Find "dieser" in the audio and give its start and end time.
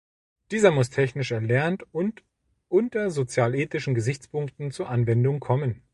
0.49-0.71